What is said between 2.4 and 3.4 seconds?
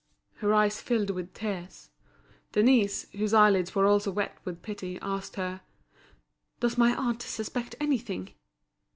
Denise, whose